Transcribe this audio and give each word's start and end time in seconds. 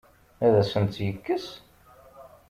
Ad 0.45 0.53
asent-tt-yekkes? 0.61 1.47